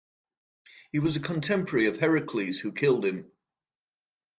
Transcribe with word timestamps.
He 0.91 0.97
was 0.97 1.15
a 1.15 1.19
contemporary 1.19 1.85
of 1.85 1.99
Heracles, 1.99 2.57
who 2.57 2.71
killed 2.71 3.05
him. 3.05 3.31